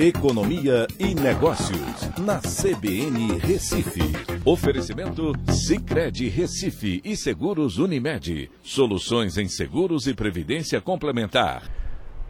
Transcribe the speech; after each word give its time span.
Economia 0.00 0.86
e 0.96 1.12
Negócios, 1.12 2.08
na 2.20 2.38
CBN 2.38 3.36
Recife. 3.40 4.00
Oferecimento 4.44 5.32
Cicred 5.50 6.28
Recife 6.28 7.00
e 7.04 7.16
Seguros 7.16 7.78
Unimed. 7.78 8.48
Soluções 8.62 9.36
em 9.36 9.48
seguros 9.48 10.06
e 10.06 10.14
previdência 10.14 10.80
complementar. 10.80 11.68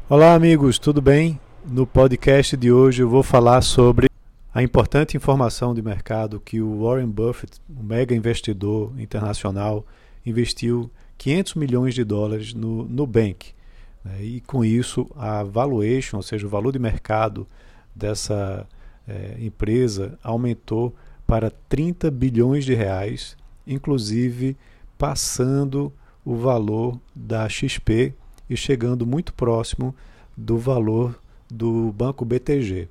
Olá, 0.09 0.33
amigos, 0.33 0.79
tudo 0.79 1.03
bem? 1.03 1.39
No 1.62 1.87
podcast 1.87 2.57
de 2.57 2.73
hoje 2.73 3.02
eu 3.02 3.09
vou 3.11 3.23
falar 3.23 3.61
sobre 3.61 4.09
a 4.55 4.62
importante 4.62 5.19
informação 5.19 5.75
de 5.75 5.82
mercado 5.82 6.41
que 6.41 6.62
o 6.62 6.85
Warren 6.85 7.11
Buffett, 7.11 7.61
um 7.69 7.82
mega 7.82 8.14
investidor 8.14 8.98
internacional, 8.98 9.85
investiu 10.25 10.91
500 11.19 11.55
milhões 11.57 11.95
de 11.95 12.03
dólares 12.03 12.55
no 12.55 12.85
Nubank. 12.85 13.57
Né? 14.05 14.23
E 14.23 14.41
com 14.41 14.65
isso, 14.65 15.07
a 15.17 15.43
valuation, 15.43 16.17
ou 16.17 16.23
seja, 16.23 16.47
o 16.47 16.51
valor 16.51 16.73
de 16.73 16.79
mercado 16.79 17.47
dessa 17.95 18.66
é, 19.06 19.37
empresa 19.41 20.19
aumentou 20.23 20.95
para 21.27 21.51
30 21.69 22.11
bilhões 22.11 22.65
de 22.65 22.75
reais, 22.75 23.37
inclusive 23.66 24.56
passando 24.97 25.92
o 26.25 26.37
valor 26.37 26.98
da 27.15 27.48
XP 27.48 28.15
e 28.48 28.56
chegando 28.56 29.06
muito 29.06 29.33
próximo 29.34 29.95
do 30.37 30.59
valor 30.59 31.19
do 31.51 31.92
Banco 31.92 32.25
BTG. 32.25 32.89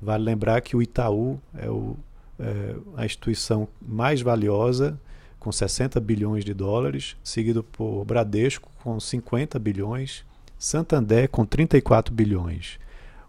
Vale 0.00 0.24
lembrar 0.24 0.60
que 0.60 0.76
o 0.76 0.82
Itaú 0.82 1.40
é, 1.54 1.70
o, 1.70 1.96
é 2.38 2.74
a 2.96 3.04
instituição 3.04 3.68
mais 3.80 4.20
valiosa, 4.20 4.98
com 5.38 5.50
60 5.50 5.98
bilhões 6.00 6.44
de 6.44 6.54
dólares, 6.54 7.16
seguido 7.22 7.64
por 7.64 8.04
Bradesco, 8.04 8.70
com 8.82 8.98
50 8.98 9.58
bilhões, 9.58 10.24
Santander, 10.62 11.28
com 11.28 11.44
34 11.44 12.14
bilhões. 12.14 12.78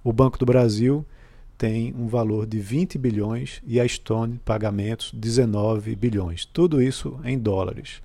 O 0.04 0.14
Banco 0.14 0.38
do 0.38 0.46
Brasil 0.46 1.04
tem 1.58 1.92
um 1.98 2.06
valor 2.06 2.46
de 2.46 2.60
20 2.60 2.96
bilhões 3.00 3.60
e 3.66 3.80
a 3.80 3.88
Stone 3.88 4.40
pagamentos 4.46 5.12
19 5.12 5.96
bilhões. 5.96 6.46
Tudo 6.46 6.80
isso 6.80 7.20
em 7.24 7.40
dólares. 7.40 8.04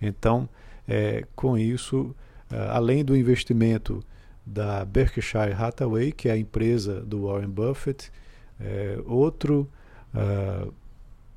Então, 0.00 0.48
é, 0.86 1.24
com 1.34 1.58
isso, 1.58 2.14
é, 2.52 2.68
além 2.68 3.04
do 3.04 3.16
investimento 3.16 4.00
da 4.46 4.84
Berkshire 4.84 5.54
Hathaway, 5.58 6.12
que 6.12 6.28
é 6.28 6.32
a 6.32 6.38
empresa 6.38 7.00
do 7.00 7.26
Warren 7.26 7.50
Buffett, 7.50 8.12
é, 8.60 8.96
outro 9.06 9.68
uh, 10.14 10.72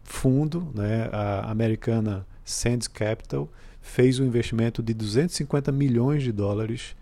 fundo, 0.04 0.72
né, 0.76 1.10
a 1.12 1.50
americana 1.50 2.24
Sands 2.46 2.88
Capital, 2.88 3.50
fez 3.82 4.20
um 4.20 4.26
investimento 4.26 4.84
de 4.84 4.94
250 4.94 5.72
milhões 5.72 6.22
de 6.22 6.32
dólares 6.32 6.96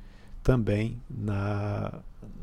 também 0.44 0.98
na, 1.10 2.00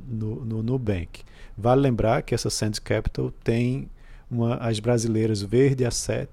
no, 0.09 0.45
no 0.45 0.63
Nubank. 0.63 1.23
Vale 1.57 1.81
lembrar 1.81 2.23
que 2.23 2.35
essa 2.35 2.51
Sands 2.51 2.79
Capital 2.79 3.33
tem 3.43 3.89
uma, 4.31 4.57
as 4.57 4.81
brasileiras 4.81 5.43
Verde 5.43 5.85
Asset 5.85 6.31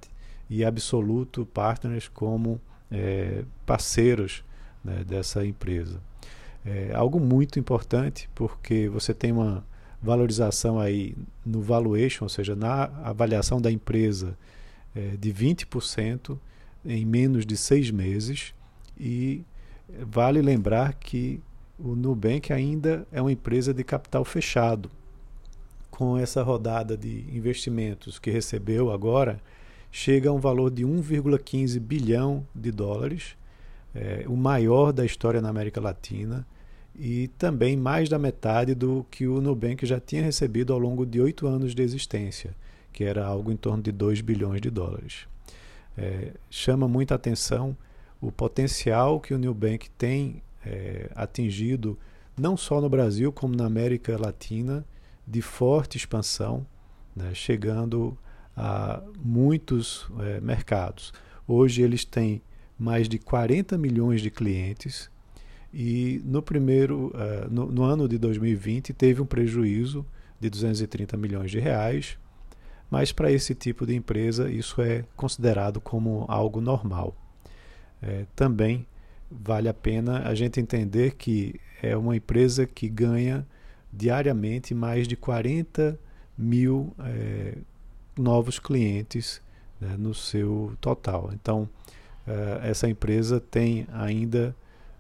e 0.50 0.64
Absoluto 0.64 1.46
Partners 1.46 2.08
como 2.08 2.60
é, 2.92 3.44
parceiros 3.66 4.44
né, 4.84 5.04
dessa 5.04 5.46
empresa. 5.46 6.00
É 6.66 6.94
algo 6.94 7.20
muito 7.20 7.60
importante 7.60 8.30
porque 8.34 8.88
você 8.88 9.14
tem 9.14 9.32
uma 9.32 9.66
valorização 10.02 10.80
aí 10.80 11.16
no 11.46 11.62
valuation, 11.62 12.26
ou 12.26 12.30
seja, 12.30 12.56
na 12.56 12.84
avaliação 13.04 13.62
da 13.62 13.72
empresa 13.72 14.38
é, 14.96 15.16
de 15.18 15.34
20% 15.34 16.38
em 16.86 17.06
menos 17.06 17.46
de 17.46 17.56
seis 17.56 17.90
meses 17.90 18.54
e 19.00 19.44
vale 20.06 20.42
lembrar 20.42 20.94
que 20.94 21.42
o 21.84 21.98
Nubank 21.98 22.54
ainda 22.54 23.06
é 23.12 23.22
uma 23.22 23.32
empresa 23.32 23.74
de 23.74 23.84
capital 23.84 24.24
fechado. 24.24 24.90
Com 25.92 26.18
essa 26.18 26.42
rodada 26.42 26.98
de 26.98 27.26
investimentos 27.36 28.18
que 28.18 28.32
recebeu 28.32 28.90
agora, 28.90 29.40
chega 29.92 30.30
a 30.30 30.34
um 30.34 30.40
valor 30.40 30.72
de 30.72 30.84
1,15 30.84 31.80
bilhão 31.80 32.48
de 32.56 32.72
dólares, 32.72 33.36
é, 33.94 34.24
o 34.28 34.36
maior 34.36 34.94
da 34.94 35.06
história 35.06 35.42
na 35.42 35.50
América 35.50 35.82
Latina, 35.82 36.48
e 36.96 37.28
também 37.38 37.76
mais 37.76 38.08
da 38.08 38.18
metade 38.18 38.74
do 38.74 39.06
que 39.12 39.28
o 39.28 39.42
Nubank 39.42 39.86
já 39.86 40.00
tinha 40.00 40.24
recebido 40.24 40.72
ao 40.72 40.80
longo 40.80 41.06
de 41.06 41.20
oito 41.20 41.46
anos 41.48 41.76
de 41.76 41.84
existência, 41.84 42.56
que 42.94 43.04
era 43.04 43.26
algo 43.26 43.52
em 43.52 43.58
torno 43.58 43.84
de 43.84 43.92
2 43.92 44.22
bilhões 44.22 44.62
de 44.62 44.70
dólares. 44.70 45.28
É, 45.98 46.32
chama 46.50 46.88
muita 46.88 47.16
atenção 47.16 47.76
o 48.22 48.32
potencial 48.32 49.20
que 49.20 49.34
o 49.34 49.38
Nubank 49.38 49.90
tem 49.92 50.42
é, 50.66 51.10
atingido 51.16 51.98
não 52.38 52.58
só 52.58 52.82
no 52.82 52.90
Brasil, 52.90 53.32
como 53.32 53.56
na 53.56 53.66
América 53.66 54.18
Latina, 54.20 54.86
de 55.26 55.42
forte 55.42 55.98
expansão, 55.98 56.66
né, 57.16 57.34
chegando 57.34 58.18
a 58.56 59.02
muitos 59.24 60.08
é, 60.20 60.42
mercados. 60.42 61.14
Hoje 61.48 61.82
eles 61.82 62.04
têm 62.06 62.42
mais 62.78 63.08
de 63.08 63.18
40 63.20 63.78
milhões 63.78 64.22
de 64.22 64.30
clientes 64.30 65.10
e 65.74 66.22
no 66.24 66.42
primeiro 66.42 67.08
uh, 67.08 67.50
no, 67.50 67.72
no, 67.72 67.84
ano 67.84 68.08
de 68.08 68.18
2020 68.18 68.94
teve 68.94 69.22
um 69.22 69.26
prejuízo 69.26 70.06
de 70.40 70.50
230 70.50 71.18
milhões 71.18 71.50
de 71.50 71.60
reais, 71.60 72.18
mas 72.92 73.12
para 73.12 73.32
esse 73.32 73.56
tipo 73.56 73.86
de 73.86 73.96
empresa 73.96 74.52
isso 74.52 74.82
é 74.82 75.04
considerado 75.16 75.82
como 75.82 76.26
algo 76.28 76.62
normal. 76.62 77.16
É, 78.02 78.26
também 78.36 78.86
vale 79.44 79.70
a 79.70 79.74
pena 79.74 80.28
a 80.28 80.36
gente 80.36 80.60
entender 80.60 81.16
que 81.16 81.60
é 81.82 81.96
uma 81.96 82.16
empresa 82.16 82.66
que 82.66 82.88
ganha 82.88 83.46
diariamente 83.92 84.74
mais 84.74 85.08
de 85.08 85.16
40 85.16 86.00
mil 86.38 86.94
é, 87.00 87.58
novos 88.18 88.60
clientes 88.60 89.42
né, 89.80 89.96
no 89.98 90.14
seu 90.14 90.76
total. 90.80 91.32
Então, 91.34 91.70
é, 92.26 92.70
essa 92.70 92.90
empresa 92.90 93.40
tem 93.40 93.88
ainda 93.92 94.56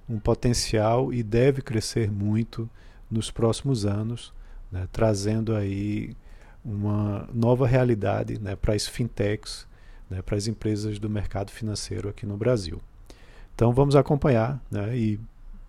um 0.07 0.19
potencial 0.19 1.13
e 1.13 1.23
deve 1.23 1.61
crescer 1.61 2.11
muito 2.11 2.69
nos 3.09 3.31
próximos 3.31 3.85
anos, 3.85 4.33
né, 4.71 4.87
trazendo 4.91 5.55
aí 5.55 6.15
uma 6.63 7.27
nova 7.33 7.67
realidade 7.67 8.39
né, 8.39 8.55
para 8.55 8.73
as 8.73 8.87
fintechs, 8.87 9.67
né, 10.09 10.21
para 10.21 10.37
as 10.37 10.47
empresas 10.47 10.99
do 10.99 11.09
mercado 11.09 11.51
financeiro 11.51 12.09
aqui 12.09 12.25
no 12.25 12.37
Brasil. 12.37 12.81
Então 13.55 13.71
vamos 13.71 13.95
acompanhar 13.95 14.61
né, 14.69 14.95
e 14.97 15.19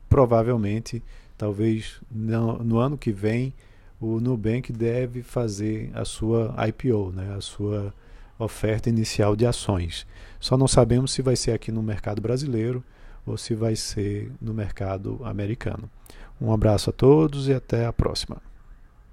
provavelmente, 0.09 1.03
talvez 1.37 2.01
no, 2.11 2.63
no, 2.63 2.79
ano 2.79 2.97
que 2.97 3.13
vem, 3.13 3.53
o 4.01 4.21
Nubank 4.21 4.73
deve 4.73 5.23
fazer 5.23 5.91
a 5.95 6.05
sua 6.05 6.55
IPO, 6.69 7.13
né, 7.13 7.35
a 7.37 7.41
sua 7.41 7.93
oferta 8.39 8.89
inicial 8.89 9.37
de 9.37 9.47
ações. 9.47 10.07
Só 10.41 10.57
não 10.57 10.69
sabemos 10.69 11.13
se 11.13 11.23
vai 11.23 11.37
ser 11.37 11.53
aqui 11.53 11.71
no 11.71 11.83
mercado 11.83 12.21
brasileiro 12.21 12.83
ou 13.27 13.37
se 13.37 13.55
vai 13.55 13.77
ser 13.77 14.31
no 14.41 14.53
mercado 14.53 15.21
americano. 15.25 15.89
Um 16.41 16.53
abraço 16.53 16.91
a 16.91 16.93
todos 16.93 17.49
e 17.49 17.55
até 17.55 17.87
a 17.87 17.93
próxima. 17.93 18.37